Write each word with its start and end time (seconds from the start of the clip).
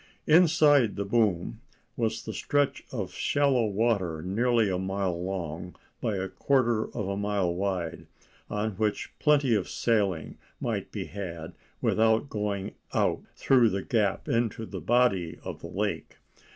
Inside 0.25 0.95
the 0.95 1.05
boom 1.05 1.61
was 1.95 2.27
a 2.27 2.33
stretch 2.33 2.83
of 2.91 3.13
shallow 3.13 3.67
water 3.67 4.23
nearly 4.23 4.67
a 4.67 4.79
mile 4.79 5.23
long 5.23 5.75
by 6.01 6.15
a 6.15 6.27
quarter 6.27 6.85
of 6.85 7.07
a 7.07 7.15
mile 7.15 7.53
wide, 7.53 8.07
on 8.49 8.71
which 8.77 9.13
plenty 9.19 9.53
of 9.53 9.69
sailing 9.69 10.39
might 10.59 10.91
be 10.91 11.05
had 11.05 11.53
without 11.83 12.29
going 12.31 12.73
out 12.95 13.21
through 13.35 13.69
the 13.69 13.83
gap 13.83 14.27
into 14.27 14.65
the 14.65 14.81
body 14.81 15.37
of 15.43 15.61
the 15.61 15.67
lake. 15.69 16.17